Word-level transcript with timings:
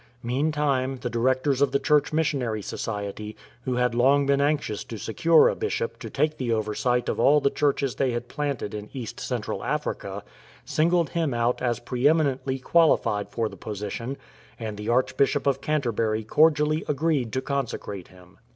Meantime 0.23 0.97
the 1.01 1.11
directors 1.11 1.61
of 1.61 1.71
the 1.71 1.77
Church 1.77 2.11
Missionary 2.11 2.63
Society, 2.63 3.37
who 3.65 3.75
had 3.75 3.93
long 3.93 4.25
been 4.25 4.41
anxious 4.41 4.83
to 4.83 4.97
secure 4.97 5.47
a 5.47 5.55
Bishop 5.55 5.99
to 5.99 6.09
take 6.09 6.37
the 6.37 6.51
oversight 6.51 7.07
of 7.07 7.19
all 7.19 7.39
the 7.39 7.51
churches 7.51 7.93
they 7.93 8.09
had 8.09 8.27
planted 8.27 8.73
in 8.73 8.89
East 8.93 9.19
Central 9.19 9.63
Africa, 9.63 10.23
singled 10.65 11.11
him 11.11 11.35
out 11.35 11.61
as 11.61 11.79
pre 11.79 12.07
eminently 12.07 12.57
qualified 12.57 13.29
for 13.29 13.47
the 13.47 13.55
position, 13.55 14.17
and 14.57 14.75
the 14.75 14.89
Archbishop 14.89 15.45
of 15.45 15.61
Canter 15.61 15.91
bury 15.91 16.23
cordially 16.23 16.83
agreed 16.89 17.31
to 17.33 17.39
consecrate 17.39 18.07
him. 18.07 18.39